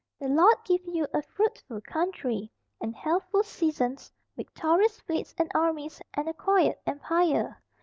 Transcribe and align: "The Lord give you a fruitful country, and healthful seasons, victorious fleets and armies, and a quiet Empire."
"The 0.19 0.27
Lord 0.29 0.55
give 0.65 0.81
you 0.87 1.05
a 1.13 1.21
fruitful 1.21 1.81
country, 1.81 2.51
and 2.81 2.95
healthful 2.95 3.43
seasons, 3.43 4.11
victorious 4.35 4.99
fleets 5.01 5.35
and 5.37 5.51
armies, 5.53 6.01
and 6.15 6.27
a 6.27 6.33
quiet 6.33 6.81
Empire." 6.87 7.61